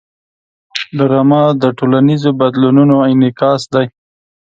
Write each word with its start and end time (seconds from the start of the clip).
ډرامه 0.97 1.41
د 1.61 1.63
ټولنیزو 1.77 2.29
بدلونونو 2.39 2.95
انعکاس 3.11 3.61
دی 3.73 3.85